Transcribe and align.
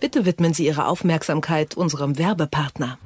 Bitte 0.00 0.24
widmen 0.24 0.54
Sie 0.54 0.66
Ihre 0.66 0.86
Aufmerksamkeit 0.86 1.76
unserem 1.76 2.18
Werbepartner. 2.18 2.98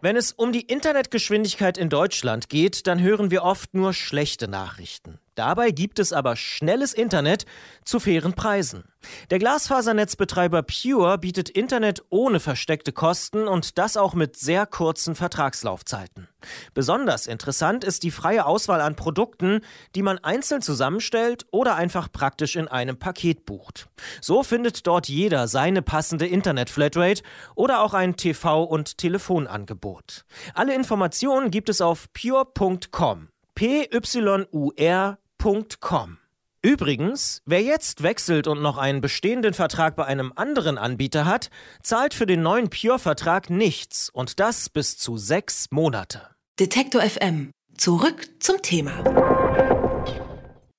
Wenn 0.00 0.16
es 0.16 0.32
um 0.32 0.52
die 0.52 0.60
Internetgeschwindigkeit 0.60 1.76
in 1.76 1.88
Deutschland 1.88 2.48
geht, 2.48 2.86
dann 2.86 3.00
hören 3.00 3.32
wir 3.32 3.42
oft 3.42 3.74
nur 3.74 3.92
schlechte 3.92 4.46
Nachrichten. 4.46 5.18
Dabei 5.36 5.70
gibt 5.70 5.98
es 5.98 6.14
aber 6.14 6.34
schnelles 6.34 6.94
Internet 6.94 7.44
zu 7.84 8.00
fairen 8.00 8.32
Preisen. 8.32 8.84
Der 9.30 9.38
Glasfasernetzbetreiber 9.38 10.62
Pure 10.62 11.18
bietet 11.18 11.50
Internet 11.50 12.02
ohne 12.08 12.40
versteckte 12.40 12.90
Kosten 12.90 13.46
und 13.46 13.76
das 13.76 13.98
auch 13.98 14.14
mit 14.14 14.36
sehr 14.36 14.64
kurzen 14.64 15.14
Vertragslaufzeiten. 15.14 16.26
Besonders 16.72 17.26
interessant 17.26 17.84
ist 17.84 18.02
die 18.02 18.10
freie 18.10 18.46
Auswahl 18.46 18.80
an 18.80 18.96
Produkten, 18.96 19.60
die 19.94 20.02
man 20.02 20.18
einzeln 20.18 20.62
zusammenstellt 20.62 21.44
oder 21.50 21.76
einfach 21.76 22.10
praktisch 22.10 22.56
in 22.56 22.66
einem 22.66 22.98
Paket 22.98 23.44
bucht. 23.44 23.88
So 24.22 24.42
findet 24.42 24.86
dort 24.86 25.06
jeder 25.06 25.48
seine 25.48 25.82
passende 25.82 26.26
Internet-Flatrate 26.26 27.22
oder 27.54 27.82
auch 27.82 27.92
ein 27.92 28.16
TV- 28.16 28.64
und 28.64 28.96
Telefonangebot. 28.96 30.24
Alle 30.54 30.74
Informationen 30.74 31.50
gibt 31.50 31.68
es 31.68 31.82
auf 31.82 32.06
pure.com. 32.14 33.28
P-Y-U-R 33.54 35.18
Pure.com. 35.46 36.18
Übrigens, 36.60 37.40
wer 37.46 37.62
jetzt 37.62 38.02
wechselt 38.02 38.48
und 38.48 38.60
noch 38.62 38.78
einen 38.78 39.00
bestehenden 39.00 39.54
Vertrag 39.54 39.94
bei 39.94 40.04
einem 40.04 40.32
anderen 40.34 40.76
Anbieter 40.76 41.24
hat, 41.24 41.50
zahlt 41.84 42.14
für 42.14 42.26
den 42.26 42.42
neuen 42.42 42.68
Pure-Vertrag 42.68 43.48
nichts 43.48 44.10
und 44.10 44.40
das 44.40 44.68
bis 44.68 44.98
zu 44.98 45.16
sechs 45.16 45.68
Monate. 45.70 46.30
Detektor 46.58 47.00
FM. 47.00 47.52
Zurück 47.76 48.28
zum 48.40 48.60
Thema. 48.60 49.75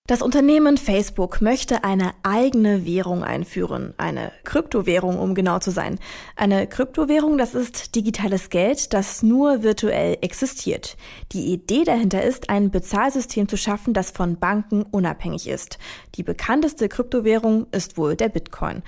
Das 0.08 0.22
Unternehmen 0.22 0.78
Facebook 0.78 1.42
möchte 1.42 1.84
eine 1.84 2.14
eigene 2.24 2.86
Währung 2.86 3.26
einführen, 3.26 3.94
eine 3.98 4.32
Kryptowährung, 4.46 5.20
um 5.20 5.36
genau 5.36 5.60
zu 5.60 5.70
sein. 5.70 6.00
Eine 6.38 6.66
Kryptowährung, 6.66 7.38
das 7.38 7.54
ist 7.54 7.94
digitales 7.94 8.50
Geld, 8.50 8.94
das 8.94 9.22
nur 9.22 9.64
virtuell 9.64 10.18
existiert. 10.22 10.96
Die 11.34 11.48
Idee 11.52 11.84
dahinter 11.84 12.24
ist, 12.24 12.50
ein 12.50 12.72
Bezahlsystem 12.72 13.50
zu 13.50 13.58
schaffen, 13.58 13.94
das 13.94 14.12
von 14.12 14.40
Banken 14.40 14.84
unabhängig 14.84 15.46
ist. 15.50 15.78
Die 16.16 16.24
bekannteste 16.24 16.88
Kryptowährung 16.88 17.68
ist 17.72 17.98
wohl 17.98 18.16
der 18.16 18.30
Bitcoin. 18.30 18.84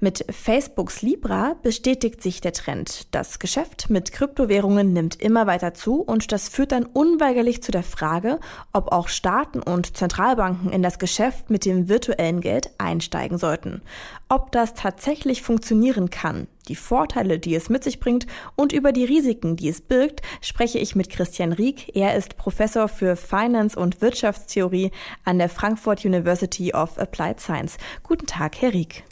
Mit 0.00 0.24
Facebooks 0.30 1.02
Libra 1.02 1.54
bestätigt 1.62 2.22
sich 2.22 2.40
der 2.40 2.54
Trend. 2.54 3.14
Das 3.14 3.38
Geschäft 3.38 3.90
mit 3.90 4.10
Kryptowährungen 4.10 4.94
nimmt 4.94 5.20
immer 5.20 5.46
weiter 5.46 5.74
zu 5.74 6.00
und 6.00 6.32
das 6.32 6.48
führt 6.48 6.72
dann 6.72 6.86
unweigerlich 6.86 7.62
zu 7.62 7.72
der 7.72 7.82
Frage, 7.82 8.40
ob 8.72 8.90
auch 8.90 9.08
Staaten 9.08 9.60
und 9.60 9.98
Zentralbanken 9.98 10.61
Banken 10.62 10.72
in 10.72 10.82
das 10.82 10.98
Geschäft 10.98 11.50
mit 11.50 11.64
dem 11.64 11.88
virtuellen 11.88 12.40
Geld 12.40 12.70
einsteigen 12.78 13.38
sollten. 13.38 13.82
Ob 14.28 14.52
das 14.52 14.74
tatsächlich 14.74 15.42
funktionieren 15.42 16.10
kann, 16.10 16.46
die 16.68 16.76
Vorteile, 16.76 17.38
die 17.38 17.54
es 17.54 17.68
mit 17.68 17.82
sich 17.82 17.98
bringt 17.98 18.26
und 18.54 18.72
über 18.72 18.92
die 18.92 19.04
Risiken, 19.04 19.56
die 19.56 19.68
es 19.68 19.80
birgt, 19.80 20.22
spreche 20.40 20.78
ich 20.78 20.94
mit 20.94 21.10
Christian 21.10 21.52
Rieck. 21.52 21.94
Er 21.96 22.14
ist 22.14 22.36
Professor 22.36 22.88
für 22.88 23.16
Finance- 23.16 23.78
und 23.78 24.00
Wirtschaftstheorie 24.00 24.92
an 25.24 25.38
der 25.38 25.48
Frankfurt 25.48 26.04
University 26.04 26.72
of 26.72 26.98
Applied 26.98 27.40
Science. 27.40 27.76
Guten 28.02 28.26
Tag, 28.26 28.60
Herr 28.60 28.72
Rieck. 28.72 29.04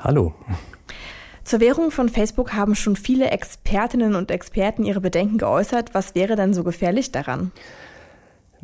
Hallo. 0.00 0.34
Zur 1.44 1.60
Währung 1.60 1.90
von 1.90 2.08
Facebook 2.08 2.54
haben 2.54 2.74
schon 2.74 2.96
viele 2.96 3.30
Expertinnen 3.30 4.14
und 4.14 4.30
Experten 4.30 4.84
ihre 4.84 5.02
Bedenken 5.02 5.36
geäußert. 5.36 5.92
Was 5.92 6.14
wäre 6.14 6.36
denn 6.36 6.54
so 6.54 6.64
gefährlich 6.64 7.12
daran? 7.12 7.52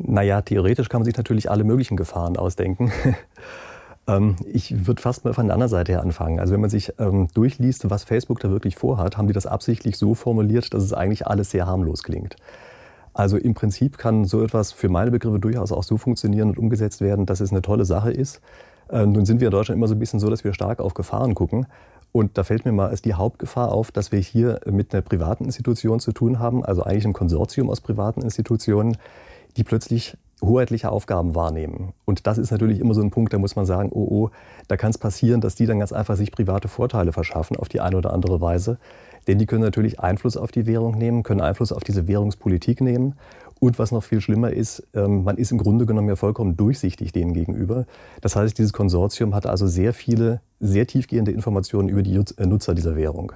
Naja, 0.03 0.41
theoretisch 0.41 0.89
kann 0.89 1.01
man 1.01 1.05
sich 1.05 1.17
natürlich 1.17 1.49
alle 1.49 1.63
möglichen 1.63 1.97
Gefahren 1.97 2.37
ausdenken. 2.37 2.91
Ähm, 4.07 4.35
ich 4.51 4.87
würde 4.87 4.99
fast 4.99 5.25
mal 5.25 5.33
von 5.35 5.45
der 5.45 5.53
anderen 5.53 5.69
Seite 5.69 5.91
her 5.91 6.01
anfangen. 6.01 6.39
Also 6.39 6.53
wenn 6.53 6.61
man 6.61 6.71
sich 6.71 6.91
ähm, 6.97 7.27
durchliest, 7.35 7.89
was 7.91 8.03
Facebook 8.03 8.39
da 8.39 8.49
wirklich 8.49 8.75
vorhat, 8.75 9.15
haben 9.15 9.27
die 9.27 9.33
das 9.33 9.45
absichtlich 9.45 9.95
so 9.95 10.15
formuliert, 10.15 10.73
dass 10.73 10.83
es 10.83 10.91
eigentlich 10.91 11.27
alles 11.27 11.51
sehr 11.51 11.67
harmlos 11.67 12.01
klingt. 12.01 12.35
Also 13.13 13.37
im 13.37 13.53
Prinzip 13.53 13.97
kann 13.97 14.25
so 14.25 14.43
etwas 14.43 14.71
für 14.71 14.89
meine 14.89 15.11
Begriffe 15.11 15.39
durchaus 15.39 15.71
auch 15.71 15.83
so 15.83 15.97
funktionieren 15.97 16.49
und 16.49 16.57
umgesetzt 16.57 17.01
werden, 17.01 17.25
dass 17.25 17.41
es 17.41 17.51
eine 17.51 17.61
tolle 17.61 17.85
Sache 17.85 18.11
ist. 18.11 18.41
Äh, 18.89 19.05
nun 19.05 19.25
sind 19.25 19.39
wir 19.39 19.49
in 19.49 19.51
Deutschland 19.51 19.77
immer 19.77 19.87
so 19.87 19.95
ein 19.95 19.99
bisschen 19.99 20.19
so, 20.19 20.29
dass 20.29 20.43
wir 20.43 20.53
stark 20.53 20.79
auf 20.79 20.93
Gefahren 20.93 21.35
gucken. 21.35 21.67
Und 22.13 22.37
da 22.37 22.43
fällt 22.43 22.65
mir 22.65 22.71
mal 22.73 22.89
als 22.89 23.01
die 23.01 23.13
Hauptgefahr 23.13 23.71
auf, 23.71 23.91
dass 23.91 24.11
wir 24.11 24.19
hier 24.19 24.59
mit 24.65 24.93
einer 24.93 25.01
privaten 25.01 25.45
Institution 25.45 25.99
zu 25.99 26.11
tun 26.11 26.39
haben, 26.39 26.65
also 26.65 26.83
eigentlich 26.83 27.05
ein 27.05 27.13
Konsortium 27.13 27.69
aus 27.69 27.79
privaten 27.79 28.21
Institutionen, 28.21 28.97
die 29.57 29.63
plötzlich 29.63 30.17
hoheitliche 30.41 30.91
Aufgaben 30.91 31.35
wahrnehmen. 31.35 31.93
Und 32.05 32.25
das 32.27 32.37
ist 32.37 32.51
natürlich 32.51 32.79
immer 32.79 32.93
so 32.93 33.01
ein 33.01 33.11
Punkt, 33.11 33.31
da 33.31 33.37
muss 33.37 33.55
man 33.55 33.65
sagen, 33.65 33.89
oh, 33.91 34.07
oh, 34.09 34.29
da 34.67 34.75
kann 34.75 34.89
es 34.89 34.97
passieren, 34.97 35.39
dass 35.39 35.55
die 35.55 35.67
dann 35.67 35.79
ganz 35.79 35.91
einfach 35.91 36.15
sich 36.15 36.31
private 36.31 36.67
Vorteile 36.67 37.13
verschaffen 37.13 37.57
auf 37.57 37.69
die 37.69 37.79
eine 37.79 37.97
oder 37.97 38.13
andere 38.13 38.41
Weise. 38.41 38.79
Denn 39.27 39.37
die 39.37 39.45
können 39.45 39.61
natürlich 39.61 39.99
Einfluss 39.99 40.35
auf 40.35 40.51
die 40.51 40.65
Währung 40.65 40.97
nehmen, 40.97 41.21
können 41.21 41.41
Einfluss 41.41 41.71
auf 41.71 41.83
diese 41.83 42.07
Währungspolitik 42.07 42.81
nehmen. 42.81 43.15
Und 43.59 43.77
was 43.77 43.91
noch 43.91 44.03
viel 44.03 44.21
schlimmer 44.21 44.51
ist, 44.51 44.87
ähm, 44.95 45.23
man 45.23 45.37
ist 45.37 45.51
im 45.51 45.59
Grunde 45.59 45.85
genommen 45.85 46.09
ja 46.09 46.15
vollkommen 46.15 46.57
durchsichtig 46.57 47.11
denen 47.11 47.33
gegenüber. 47.33 47.85
Das 48.21 48.35
heißt, 48.35 48.57
dieses 48.57 48.73
Konsortium 48.73 49.35
hat 49.35 49.45
also 49.45 49.67
sehr 49.67 49.93
viele, 49.93 50.41
sehr 50.59 50.87
tiefgehende 50.87 51.31
Informationen 51.31 51.87
über 51.87 52.01
die 52.01 52.19
Nutzer 52.39 52.73
dieser 52.73 52.95
Währung. 52.95 53.33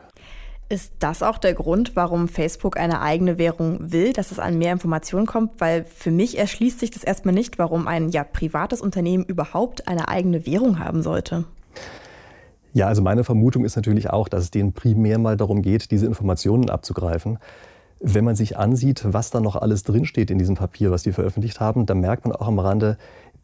Ist 0.68 0.94
das 0.98 1.22
auch 1.22 1.38
der 1.38 1.53
Grund, 1.53 1.96
warum 1.96 2.28
Facebook 2.28 2.76
eine 2.78 3.02
eigene 3.02 3.38
Währung 3.38 3.92
will, 3.92 4.14
dass 4.14 4.31
es 4.31 4.40
an 4.40 4.58
mehr 4.58 4.74
Informationen 4.74 5.28
kommt? 5.28 5.62
Weil 5.62 5.86
für 5.86 6.09
mich 6.09 6.40
erschließt 6.40 6.80
sich 6.80 6.90
das 6.90 7.03
erstmal 7.03 7.36
nicht, 7.36 7.59
warum 7.59 7.88
ein 7.88 8.09
ja 8.09 8.24
privates 8.24 8.81
Unternehmen 8.81 9.26
überhaupt 9.26 9.88
eine 9.88 10.08
eigene 10.08 10.48
Währung 10.48 10.80
haben 10.80 11.03
sollte. 11.03 11.46
Ja, 12.74 12.88
also 12.88 13.03
meine 13.03 13.24
Vermutung 13.24 13.64
ist 13.64 13.76
natürlich 13.76 14.09
auch, 14.09 14.28
dass 14.28 14.44
es 14.44 14.52
denen 14.52 14.74
primär 14.74 15.20
mal 15.20 15.38
darum 15.38 15.62
geht, 15.62 15.92
diese 15.92 16.08
Informationen 16.08 16.72
abzugreifen. 16.72 17.38
Wenn 18.00 18.26
man 18.26 18.36
sich 18.36 18.58
ansieht, 18.58 19.03
was 19.06 19.30
da 19.30 19.40
noch 19.40 19.56
alles 19.56 19.84
drinsteht 19.84 20.32
in 20.32 20.40
diesem 20.40 20.56
Papier, 20.56 20.90
was 20.90 21.03
die 21.03 21.14
veröffentlicht 21.14 21.59
haben, 21.59 21.86
dann 21.86 22.00
merkt 22.00 22.26
man 22.26 22.36
auch 22.36 22.47
am 22.47 22.59
Rande, 22.59 22.97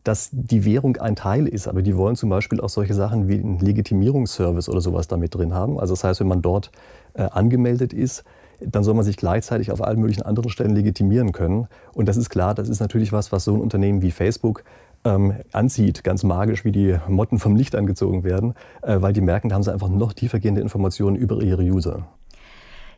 dass 0.03 0.29
die 0.31 0.65
Währung 0.65 0.97
ein 0.97 1.15
Teil 1.15 1.47
ist, 1.47 1.67
aber 1.67 1.81
die 1.81 1.95
wollen 1.95 2.15
zum 2.15 2.29
Beispiel 2.29 2.59
auch 2.59 2.69
solche 2.69 2.93
Sachen 2.93 3.27
wie 3.27 3.35
einen 3.35 3.59
Legitimierungsservice 3.59 4.69
oder 4.69 4.81
sowas 4.81 5.07
damit 5.07 5.35
drin 5.35 5.53
haben. 5.53 5.79
Also 5.79 5.93
das 5.93 6.03
heißt, 6.03 6.19
wenn 6.21 6.27
man 6.27 6.41
dort 6.41 6.71
äh, 7.13 7.23
angemeldet 7.23 7.93
ist, 7.93 8.23
dann 8.59 8.83
soll 8.83 8.93
man 8.93 9.03
sich 9.03 9.17
gleichzeitig 9.17 9.71
auf 9.71 9.83
allen 9.83 9.99
möglichen 9.99 10.21
anderen 10.21 10.49
Stellen 10.49 10.75
legitimieren 10.75 11.31
können. 11.31 11.67
Und 11.93 12.07
das 12.07 12.17
ist 12.17 12.29
klar, 12.29 12.53
das 12.53 12.69
ist 12.69 12.79
natürlich 12.79 13.11
was, 13.11 13.31
was 13.31 13.43
so 13.43 13.55
ein 13.55 13.61
Unternehmen 13.61 14.01
wie 14.01 14.11
Facebook 14.11 14.63
ähm, 15.03 15.35
anzieht, 15.51 16.03
ganz 16.03 16.23
magisch, 16.23 16.63
wie 16.63 16.71
die 16.71 16.97
Motten 17.07 17.39
vom 17.39 17.55
Licht 17.55 17.75
angezogen 17.75 18.23
werden, 18.23 18.53
äh, 18.81 19.01
weil 19.01 19.13
die 19.13 19.21
merken, 19.21 19.49
da 19.49 19.55
haben 19.55 19.63
sie 19.63 19.73
einfach 19.73 19.89
noch 19.89 20.13
tiefergehende 20.13 20.61
Informationen 20.61 21.15
über 21.15 21.41
ihre 21.41 21.63
User. 21.63 22.07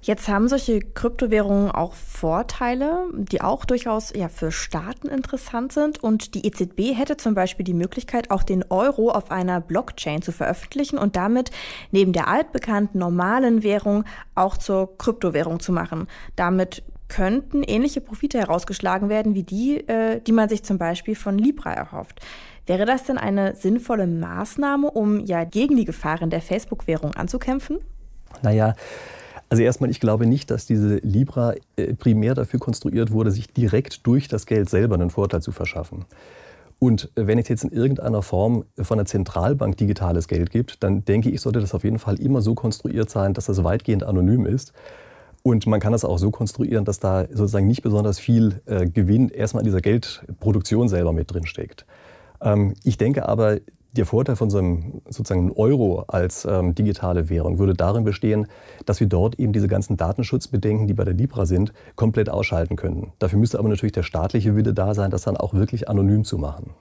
Jetzt 0.03 0.28
haben 0.28 0.50
solche 0.50 0.81
Kryptowährungen 0.81 1.72
auch 1.72 1.94
Vorteile, 1.94 3.06
die 3.14 3.40
auch 3.40 3.64
durchaus 3.64 4.12
ja, 4.14 4.28
für 4.28 4.52
Staaten 4.52 5.08
interessant 5.08 5.72
sind. 5.72 6.03
Und 6.03 6.36
die 6.36 6.46
EZB 6.46 6.94
hätte 6.94 7.16
zum 7.16 7.36
Beispiel 7.36 7.64
die 7.64 7.74
Möglichkeit, 7.74 8.30
auch 8.30 8.44
den 8.44 8.66
Euro 8.69 9.12
auf 9.12 9.31
einer 9.31 9.62
Blockchain 9.62 10.22
zu 10.22 10.34
veröffentlichen 10.34 10.97
und 10.97 11.16
damit 11.16 11.52
neben 11.92 12.12
der 12.12 12.28
altbekannten 12.28 13.00
normalen 13.00 13.63
Währung 13.63 14.03
auch 14.36 14.58
zur 14.58 14.97
Kryptowährung 14.97 15.62
zu 15.62 15.72
machen. 15.72 16.08
Damit 16.36 16.84
könnten 17.08 17.63
ähnliche 17.63 18.02
Profite 18.02 18.40
herausgeschlagen 18.40 19.08
werden 19.08 19.36
wie 19.36 19.44
die, 19.44 19.88
äh, 19.88 20.19
die 20.19 20.34
man 20.34 20.50
sich 20.50 20.63
zum 20.63 20.78
Beispiel 20.78 21.16
von 21.16 21.38
Libra 21.38 21.72
erhofft. 21.72 22.19
Wäre 22.66 22.86
das 22.86 23.06
denn 23.06 23.18
eine 23.18 23.56
sinnvolle 23.56 24.08
Maßnahme, 24.08 24.92
um 24.92 25.22
ja 25.22 25.46
gegen 25.46 25.78
die 25.78 25.86
Gefahren 25.86 26.30
der 26.30 26.42
Facebook-Währung 26.42 27.13
anzukämpfen? 27.16 27.80
Naja, 28.42 28.75
also 29.53 29.62
erstmal, 29.62 29.91
ich 29.91 30.00
glaube 30.00 30.25
nicht, 30.25 30.50
dass 30.50 30.66
diese 30.66 30.96
Libra 31.03 31.53
äh, 31.75 31.94
primär 31.94 32.34
dafür 32.34 32.59
konstruiert 32.59 33.12
wurde, 33.12 33.30
sich 33.30 33.53
direkt 33.53 34.08
durch 34.08 34.28
das 34.28 34.47
Geld 34.47 34.68
selber 34.68 34.96
einen 34.96 35.12
Vorteil 35.12 35.44
zu 35.44 35.52
verschaffen. 35.52 36.06
Und 36.80 37.12
wenn 37.14 37.38
es 37.38 37.50
jetzt 37.50 37.63
in 37.63 37.69
irgendeiner 37.69 38.24
Form 38.24 38.66
von 38.81 38.97
der 38.97 39.06
Zentralbank 39.06 39.78
digitales 39.78 40.28
Geld 40.28 40.50
gibt, 40.50 40.81
dann 40.81 41.06
denke 41.06 41.30
ich, 41.30 41.40
sollte 41.40 41.59
das 41.59 41.75
auf 41.75 41.84
jeden 41.84 42.00
Fall 42.00 42.19
immer 42.19 42.42
so 42.42 42.56
konstruiert 42.56 43.12
sein, 43.12 43.36
dass 43.36 43.45
das 43.45 43.63
weitgehend 43.63 44.04
anonym 44.04 44.48
ist. 44.48 44.74
Und 45.44 45.68
man 45.68 45.80
kann 45.80 45.92
das 45.92 46.04
auch 46.04 46.18
so 46.18 46.31
konstruieren, 46.31 46.83
dass 46.83 47.00
da 47.00 47.28
sozusagen 47.28 47.68
nicht 47.68 47.83
besonders 47.83 48.18
viel 48.18 48.60
äh, 48.66 48.88
Gewinn 48.88 49.30
erstmal 49.30 49.62
in 49.62 49.66
dieser 49.66 49.81
Geldproduktion 49.81 50.89
selber 50.89 51.13
mit 51.13 51.31
drin 51.31 51.45
steckt. 51.45 51.86
Ähm, 52.42 52.74
ich 52.83 52.98
denke 52.98 53.30
aber, 53.30 53.60
der 53.94 54.06
Vorteil 54.06 54.36
von 54.36 54.50
so 54.50 54.57
einem 54.57 55.01
sozusagen 55.06 55.51
Euro 55.51 56.04
als 56.07 56.45
ähm, 56.45 56.75
digitale 56.75 57.30
Währung 57.30 57.60
würde 57.60 57.74
darin 57.74 58.04
bestehen, 58.04 58.48
dass 58.86 59.00
wir 59.00 59.07
dort 59.07 59.40
eben 59.40 59.54
diese 59.54 59.68
ganzen 59.68 59.98
Datenschutzbedenken, 59.98 60.88
die 60.88 60.94
bei 60.94 61.04
der 61.04 61.13
Libra 61.13 61.45
sind, 61.45 61.74
komplett 61.95 62.30
ausschalten 62.30 62.75
können. 62.75 63.13
Dafür 63.19 63.40
müsste 63.40 63.60
aber 63.60 63.69
natürlich 63.69 63.92
der 63.92 64.04
staatliche 64.04 64.56
Wille 64.56 64.74
da 64.74 64.94
sein, 64.94 65.12
das 65.12 65.24
dann 65.24 65.38
auch 65.38 65.54
wirklich 65.54 65.90
anonym 65.90 66.24
zu 66.24 66.38
machen. 66.38 66.72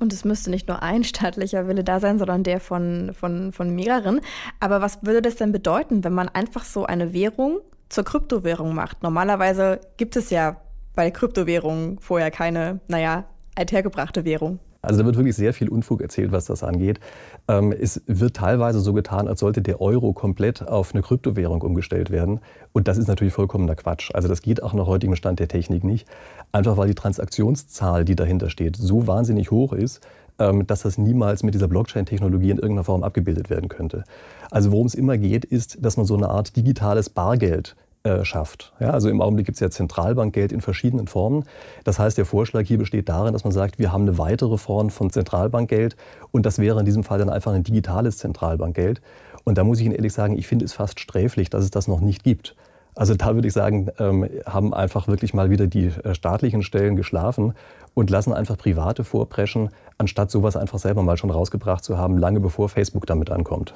Und 0.00 0.12
es 0.12 0.24
müsste 0.24 0.50
nicht 0.50 0.66
nur 0.66 0.82
ein 0.82 1.04
staatlicher 1.04 1.68
Wille 1.68 1.84
da 1.84 2.00
sein, 2.00 2.18
sondern 2.18 2.42
der 2.42 2.58
von, 2.58 3.12
von, 3.12 3.52
von 3.52 3.74
mehreren. 3.74 4.20
Aber 4.58 4.80
was 4.80 5.02
würde 5.02 5.22
das 5.22 5.36
denn 5.36 5.52
bedeuten, 5.52 6.02
wenn 6.04 6.14
man 6.14 6.28
einfach 6.28 6.64
so 6.64 6.86
eine 6.86 7.12
Währung 7.12 7.60
zur 7.90 8.04
Kryptowährung 8.04 8.74
macht? 8.74 9.02
Normalerweise 9.02 9.80
gibt 9.98 10.16
es 10.16 10.30
ja 10.30 10.56
bei 10.94 11.10
Kryptowährungen 11.10 11.98
vorher 12.00 12.30
keine, 12.30 12.80
naja, 12.88 13.24
althergebrachte 13.56 14.24
Währung. 14.24 14.58
Also 14.82 15.00
da 15.00 15.06
wird 15.06 15.16
wirklich 15.16 15.36
sehr 15.36 15.52
viel 15.52 15.68
Unfug 15.68 16.00
erzählt, 16.00 16.32
was 16.32 16.46
das 16.46 16.62
angeht. 16.62 17.00
Ähm, 17.48 17.72
es 17.72 18.02
wird 18.06 18.36
teilweise 18.36 18.80
so 18.80 18.92
getan, 18.92 19.28
als 19.28 19.40
sollte 19.40 19.60
der 19.60 19.80
Euro 19.80 20.12
komplett 20.12 20.66
auf 20.66 20.94
eine 20.94 21.02
Kryptowährung 21.02 21.60
umgestellt 21.62 22.10
werden. 22.10 22.40
Und 22.72 22.88
das 22.88 22.96
ist 22.96 23.08
natürlich 23.08 23.34
vollkommener 23.34 23.74
Quatsch. 23.74 24.10
Also 24.14 24.28
das 24.28 24.42
geht 24.42 24.62
auch 24.62 24.72
nach 24.72 24.86
heutigem 24.86 25.16
Stand 25.16 25.38
der 25.38 25.48
Technik 25.48 25.84
nicht. 25.84 26.08
Einfach 26.52 26.76
weil 26.76 26.88
die 26.88 26.94
Transaktionszahl, 26.94 28.04
die 28.04 28.16
dahinter 28.16 28.48
steht, 28.48 28.76
so 28.76 29.06
wahnsinnig 29.06 29.50
hoch 29.50 29.72
ist, 29.72 30.00
ähm, 30.38 30.66
dass 30.66 30.82
das 30.82 30.96
niemals 30.96 31.42
mit 31.42 31.54
dieser 31.54 31.68
Blockchain-Technologie 31.68 32.50
in 32.50 32.56
irgendeiner 32.56 32.84
Form 32.84 33.04
abgebildet 33.04 33.50
werden 33.50 33.68
könnte. 33.68 34.04
Also 34.50 34.72
worum 34.72 34.86
es 34.86 34.94
immer 34.94 35.18
geht, 35.18 35.44
ist, 35.44 35.84
dass 35.84 35.96
man 35.96 36.06
so 36.06 36.16
eine 36.16 36.30
Art 36.30 36.56
digitales 36.56 37.10
Bargeld 37.10 37.76
äh, 38.02 38.24
schafft. 38.24 38.72
Ja, 38.80 38.90
also 38.90 39.10
im 39.10 39.20
Augenblick 39.20 39.46
gibt 39.46 39.56
es 39.56 39.60
ja 39.60 39.70
Zentralbankgeld 39.70 40.52
in 40.52 40.62
verschiedenen 40.62 41.06
Formen. 41.06 41.44
Das 41.84 41.98
heißt, 41.98 42.16
der 42.16 42.24
Vorschlag 42.24 42.66
hier 42.66 42.78
besteht 42.78 43.08
darin, 43.08 43.32
dass 43.34 43.44
man 43.44 43.52
sagt, 43.52 43.78
wir 43.78 43.92
haben 43.92 44.02
eine 44.02 44.16
weitere 44.16 44.56
Form 44.56 44.88
von 44.88 45.10
Zentralbankgeld 45.10 45.96
und 46.30 46.46
das 46.46 46.58
wäre 46.58 46.78
in 46.80 46.86
diesem 46.86 47.04
Fall 47.04 47.18
dann 47.18 47.28
einfach 47.28 47.52
ein 47.52 47.62
digitales 47.62 48.16
Zentralbankgeld. 48.16 49.02
Und 49.44 49.58
da 49.58 49.64
muss 49.64 49.80
ich 49.80 49.86
Ihnen 49.86 49.94
ehrlich 49.94 50.12
sagen, 50.12 50.38
ich 50.38 50.46
finde 50.46 50.64
es 50.64 50.72
fast 50.72 50.98
sträflich, 50.98 51.50
dass 51.50 51.62
es 51.62 51.70
das 51.70 51.88
noch 51.88 52.00
nicht 52.00 52.24
gibt. 52.24 52.56
Also 52.94 53.14
da 53.14 53.34
würde 53.34 53.48
ich 53.48 53.54
sagen, 53.54 53.88
ähm, 53.98 54.28
haben 54.46 54.74
einfach 54.74 55.06
wirklich 55.06 55.32
mal 55.34 55.50
wieder 55.50 55.66
die 55.66 55.86
äh, 55.86 56.14
staatlichen 56.14 56.62
Stellen 56.62 56.96
geschlafen 56.96 57.54
und 57.94 58.10
lassen 58.10 58.32
einfach 58.32 58.56
Private 58.56 59.04
vorpreschen, 59.04 59.70
anstatt 59.98 60.30
sowas 60.30 60.56
einfach 60.56 60.78
selber 60.78 61.02
mal 61.02 61.16
schon 61.16 61.30
rausgebracht 61.30 61.84
zu 61.84 61.98
haben, 61.98 62.18
lange 62.18 62.40
bevor 62.40 62.68
Facebook 62.68 63.06
damit 63.06 63.30
ankommt. 63.30 63.74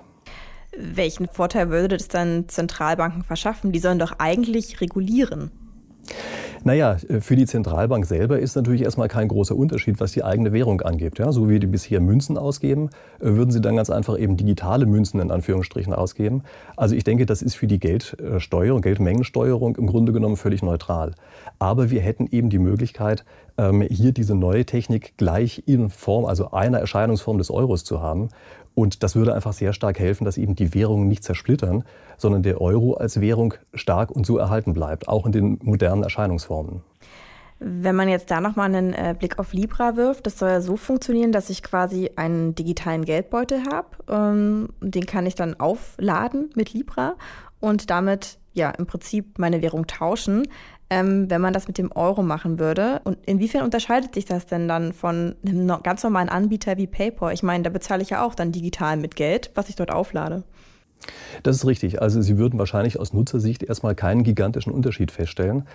Welchen 0.79 1.29
Vorteil 1.29 1.71
würde 1.71 1.97
das 1.97 2.09
dann 2.09 2.49
Zentralbanken 2.49 3.23
verschaffen? 3.23 3.73
Die 3.73 3.79
sollen 3.79 3.99
doch 3.99 4.15
eigentlich 4.19 4.81
regulieren. 4.81 5.50
Naja, 6.67 6.97
für 7.21 7.37
die 7.37 7.44
Zentralbank 7.44 8.06
selber 8.06 8.38
ist 8.38 8.56
natürlich 8.56 8.82
erstmal 8.82 9.09
kein 9.09 9.29
großer 9.29 9.55
Unterschied, 9.55 10.00
was 10.00 10.12
die 10.12 10.25
eigene 10.25 10.55
Währung 10.55 10.81
angeht. 10.81 11.19
Ja, 11.19 11.31
so 11.31 11.50
wie 11.50 11.59
die 11.59 11.67
bisher 11.67 12.00
Münzen 12.00 12.38
ausgeben, 12.38 12.88
äh, 13.21 13.26
würden 13.26 13.50
sie 13.50 13.61
dann 13.61 13.76
ganz 13.76 13.91
einfach 13.91 14.19
eben 14.19 14.38
digitale 14.38 14.87
Münzen 14.87 15.21
in 15.21 15.31
Anführungsstrichen 15.31 15.93
ausgeben. 15.93 16.43
Also 16.75 16.94
ich 16.94 17.05
denke, 17.05 17.26
das 17.26 17.43
ist 17.43 17.55
für 17.55 17.67
die 17.67 17.79
Geldsteuerung, 17.79 18.81
Geldmengensteuerung 18.81 19.76
im 19.76 19.87
Grunde 19.87 20.12
genommen 20.12 20.38
völlig 20.38 20.62
neutral. 20.62 21.12
Aber 21.59 21.91
wir 21.91 22.00
hätten 22.00 22.29
eben 22.31 22.49
die 22.49 22.59
Möglichkeit, 22.59 23.26
ähm, 23.59 23.82
hier 23.82 24.12
diese 24.12 24.35
neue 24.35 24.65
Technik 24.65 25.19
gleich 25.19 25.65
in 25.67 25.91
Form, 25.91 26.25
also 26.25 26.53
einer 26.53 26.79
Erscheinungsform 26.79 27.37
des 27.37 27.50
Euros 27.50 27.85
zu 27.85 28.00
haben. 28.00 28.31
Und 28.75 29.03
das 29.03 29.15
würde 29.15 29.35
einfach 29.35 29.53
sehr 29.53 29.73
stark 29.73 29.99
helfen, 29.99 30.25
dass 30.25 30.37
eben 30.37 30.56
die 30.56 30.75
Währungen 30.75 31.09
nicht 31.09 31.23
zersplittern, 31.23 31.85
sondern 32.17 32.43
der 32.43 32.61
Euro 32.61 32.94
als 32.94 33.21
Währung 33.21 33.55
stark 33.73 34.11
und 34.11 34.26
so 34.26 34.37
erhalten 34.38 34.73
bleibt, 34.73 35.09
auch 35.09 35.26
in 35.26 35.32
den 35.32 35.59
modernen 35.62 36.03
Erscheinungsformen. 36.03 36.82
Wenn 37.61 37.94
man 37.94 38.09
jetzt 38.09 38.31
da 38.31 38.41
nochmal 38.41 38.67
einen 38.67 38.93
äh, 38.93 39.15
Blick 39.17 39.38
auf 39.38 39.53
Libra 39.53 39.97
wirft, 39.97 40.26
das 40.26 40.38
soll 40.38 40.50
ja 40.50 40.61
so 40.61 40.76
funktionieren, 40.76 41.31
dass 41.31 41.50
ich 41.50 41.62
quasi 41.62 42.11
einen 42.17 42.55
digitalen 42.55 43.05
Geldbeutel 43.05 43.62
habe. 43.73 43.88
Ähm, 44.09 44.71
den 44.81 45.06
kann 45.06 45.25
ich 45.25 45.37
dann 45.37 45.59
aufladen 45.61 46.50
mit 46.56 46.73
Libra 46.73 47.15
und 47.61 47.91
damit 47.91 48.38
ja 48.55 48.71
im 48.71 48.87
Prinzip 48.87 49.38
meine 49.38 49.62
Währung 49.62 49.87
tauschen 49.87 50.49
ähm, 50.91 51.31
wenn 51.31 51.41
man 51.41 51.53
das 51.53 51.67
mit 51.67 51.79
dem 51.79 51.91
Euro 51.93 52.23
machen 52.23 52.59
würde. 52.59 53.01
Und 53.05 53.19
inwiefern 53.27 53.63
unterscheidet 53.63 54.15
sich 54.15 54.25
das 54.25 54.47
denn 54.47 54.69
dann 54.69 54.93
von 54.93 55.37
einem 55.47 55.83
ganz 55.83 56.03
normalen 56.03 56.29
Anbieter 56.29 56.77
wie 56.77 56.87
PayPal? 56.87 57.33
Ich 57.33 57.43
meine, 57.43 57.65
da 57.65 57.71
bezahle 57.71 58.03
ich 58.03 58.11
ja 58.11 58.25
auch 58.25 58.35
dann 58.35 58.53
digital 58.53 58.97
mit 58.97 59.17
Geld, 59.17 59.51
was 59.55 59.69
ich 59.69 59.77
dort 59.77 59.91
auflade. 59.91 60.45
Das 61.43 61.57
ist 61.57 61.67
richtig. 61.67 62.01
Also 62.01 62.23
Sie 62.23 62.39
würden 62.39 62.59
wahrscheinlich 62.59 62.99
aus 62.99 63.13
Nutzersicht 63.13 63.63
erstmal 63.63 63.95
keinen 63.95 64.23
gigantischen 64.23 64.73
Unterschied 64.73 65.11
feststellen. 65.11 65.67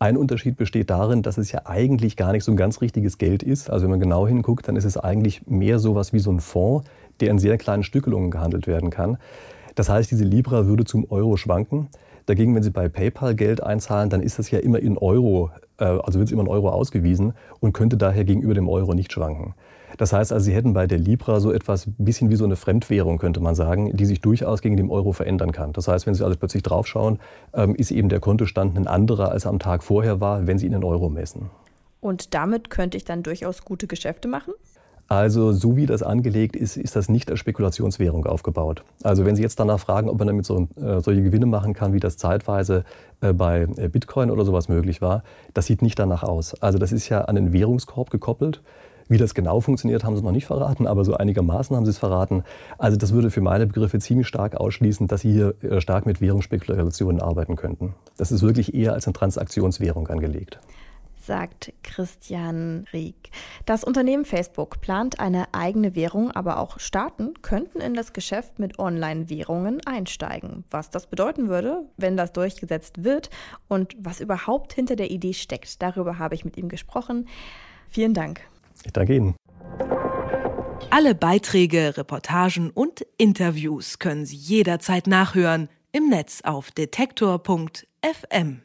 Ein 0.00 0.16
Unterschied 0.16 0.56
besteht 0.56 0.90
darin, 0.90 1.22
dass 1.22 1.38
es 1.38 1.50
ja 1.50 1.62
eigentlich 1.64 2.16
gar 2.16 2.30
nicht 2.30 2.44
so 2.44 2.52
ein 2.52 2.56
ganz 2.56 2.80
richtiges 2.80 3.18
Geld 3.18 3.42
ist. 3.42 3.68
Also 3.68 3.84
wenn 3.84 3.90
man 3.90 4.00
genau 4.00 4.28
hinguckt, 4.28 4.68
dann 4.68 4.76
ist 4.76 4.84
es 4.84 4.96
eigentlich 4.96 5.46
mehr 5.48 5.80
sowas 5.80 6.12
wie 6.12 6.20
so 6.20 6.30
ein 6.30 6.38
Fonds, 6.38 6.88
der 7.18 7.30
in 7.30 7.40
sehr 7.40 7.58
kleinen 7.58 7.82
Stückelungen 7.82 8.30
gehandelt 8.30 8.68
werden 8.68 8.90
kann. 8.90 9.18
Das 9.74 9.88
heißt, 9.88 10.10
diese 10.10 10.24
Libra 10.24 10.66
würde 10.66 10.84
zum 10.84 11.10
Euro 11.10 11.36
schwanken. 11.36 11.88
Dagegen, 12.28 12.54
wenn 12.54 12.62
Sie 12.62 12.70
bei 12.70 12.90
PayPal 12.90 13.34
Geld 13.34 13.62
einzahlen, 13.62 14.10
dann 14.10 14.22
ist 14.22 14.38
das 14.38 14.50
ja 14.50 14.58
immer 14.58 14.80
in 14.80 14.98
Euro, 14.98 15.50
äh, 15.78 15.84
also 15.84 16.18
wird 16.18 16.28
es 16.28 16.32
immer 16.32 16.42
in 16.42 16.48
Euro 16.48 16.68
ausgewiesen 16.68 17.32
und 17.60 17.72
könnte 17.72 17.96
daher 17.96 18.24
gegenüber 18.24 18.52
dem 18.52 18.68
Euro 18.68 18.92
nicht 18.92 19.10
schwanken. 19.14 19.54
Das 19.96 20.12
heißt 20.12 20.34
also, 20.34 20.44
Sie 20.44 20.52
hätten 20.52 20.74
bei 20.74 20.86
der 20.86 20.98
Libra 20.98 21.40
so 21.40 21.50
etwas, 21.50 21.86
ein 21.86 21.94
bisschen 21.96 22.28
wie 22.28 22.36
so 22.36 22.44
eine 22.44 22.56
Fremdwährung, 22.56 23.16
könnte 23.16 23.40
man 23.40 23.54
sagen, 23.54 23.96
die 23.96 24.04
sich 24.04 24.20
durchaus 24.20 24.60
gegen 24.60 24.76
den 24.76 24.90
Euro 24.90 25.12
verändern 25.12 25.52
kann. 25.52 25.72
Das 25.72 25.88
heißt, 25.88 26.06
wenn 26.06 26.12
Sie 26.12 26.22
also 26.22 26.36
plötzlich 26.36 26.62
draufschauen, 26.62 27.18
ähm, 27.54 27.74
ist 27.74 27.90
eben 27.90 28.10
der 28.10 28.20
Kontostand 28.20 28.76
ein 28.76 28.86
anderer, 28.86 29.30
als 29.30 29.46
er 29.46 29.50
am 29.50 29.58
Tag 29.58 29.82
vorher 29.82 30.20
war, 30.20 30.46
wenn 30.46 30.58
Sie 30.58 30.66
ihn 30.66 30.74
in 30.74 30.84
Euro 30.84 31.08
messen. 31.08 31.48
Und 32.02 32.34
damit 32.34 32.68
könnte 32.68 32.98
ich 32.98 33.06
dann 33.06 33.22
durchaus 33.22 33.64
gute 33.64 33.86
Geschäfte 33.86 34.28
machen? 34.28 34.52
Also 35.08 35.52
so 35.52 35.74
wie 35.74 35.86
das 35.86 36.02
angelegt 36.02 36.54
ist, 36.54 36.76
ist 36.76 36.94
das 36.94 37.08
nicht 37.08 37.30
als 37.30 37.38
Spekulationswährung 37.40 38.26
aufgebaut. 38.26 38.84
Also 39.02 39.24
wenn 39.24 39.36
Sie 39.36 39.42
jetzt 39.42 39.58
danach 39.58 39.80
fragen, 39.80 40.10
ob 40.10 40.18
man 40.18 40.28
damit 40.28 40.44
so, 40.44 40.68
äh, 40.76 41.00
solche 41.00 41.22
Gewinne 41.22 41.46
machen 41.46 41.72
kann, 41.72 41.94
wie 41.94 42.00
das 42.00 42.18
zeitweise 42.18 42.84
äh, 43.22 43.32
bei 43.32 43.66
äh, 43.78 43.88
Bitcoin 43.88 44.30
oder 44.30 44.44
sowas 44.44 44.68
möglich 44.68 45.00
war, 45.00 45.22
das 45.54 45.64
sieht 45.64 45.80
nicht 45.80 45.98
danach 45.98 46.22
aus. 46.22 46.60
Also 46.60 46.76
das 46.76 46.92
ist 46.92 47.08
ja 47.08 47.22
an 47.22 47.36
den 47.36 47.54
Währungskorb 47.54 48.10
gekoppelt. 48.10 48.60
Wie 49.08 49.16
das 49.16 49.32
genau 49.32 49.62
funktioniert, 49.62 50.04
haben 50.04 50.14
sie 50.14 50.22
noch 50.22 50.32
nicht 50.32 50.44
verraten, 50.44 50.86
aber 50.86 51.02
so 51.06 51.14
einigermaßen 51.14 51.74
haben 51.74 51.86
sie 51.86 51.92
es 51.92 51.98
verraten. 51.98 52.44
Also 52.76 52.98
das 52.98 53.14
würde 53.14 53.30
für 53.30 53.40
meine 53.40 53.66
Begriffe 53.66 53.98
ziemlich 54.00 54.26
stark 54.26 54.56
ausschließen, 54.56 55.06
dass 55.06 55.22
sie 55.22 55.32
hier 55.32 55.54
äh, 55.62 55.80
stark 55.80 56.04
mit 56.04 56.20
Währungsspekulationen 56.20 57.22
arbeiten 57.22 57.56
könnten. 57.56 57.94
Das 58.18 58.30
ist 58.30 58.42
wirklich 58.42 58.74
eher 58.74 58.92
als 58.92 59.06
eine 59.06 59.14
Transaktionswährung 59.14 60.08
angelegt 60.08 60.60
sagt 61.28 61.74
Christian 61.82 62.86
Rieck. 62.92 63.30
Das 63.66 63.84
Unternehmen 63.84 64.24
Facebook 64.24 64.80
plant 64.80 65.20
eine 65.20 65.52
eigene 65.52 65.94
Währung, 65.94 66.32
aber 66.32 66.58
auch 66.58 66.80
Staaten 66.80 67.34
könnten 67.42 67.80
in 67.80 67.92
das 67.92 68.14
Geschäft 68.14 68.58
mit 68.58 68.78
Online-Währungen 68.78 69.80
einsteigen. 69.86 70.64
Was 70.70 70.90
das 70.90 71.06
bedeuten 71.06 71.48
würde, 71.48 71.84
wenn 71.98 72.16
das 72.16 72.32
durchgesetzt 72.32 73.04
wird 73.04 73.28
und 73.68 73.94
was 74.00 74.20
überhaupt 74.20 74.72
hinter 74.72 74.96
der 74.96 75.10
Idee 75.10 75.34
steckt, 75.34 75.80
darüber 75.82 76.18
habe 76.18 76.34
ich 76.34 76.46
mit 76.46 76.56
ihm 76.56 76.68
gesprochen. 76.68 77.28
Vielen 77.90 78.14
Dank. 78.14 78.40
Ich 78.84 78.92
danke 78.92 79.14
Ihnen. 79.14 79.36
Alle 80.90 81.14
Beiträge, 81.14 81.98
Reportagen 81.98 82.70
und 82.70 83.06
Interviews 83.18 83.98
können 83.98 84.24
Sie 84.24 84.36
jederzeit 84.36 85.06
nachhören 85.06 85.68
im 85.92 86.08
Netz 86.08 86.40
auf 86.42 86.70
detektor.fm. 86.70 88.62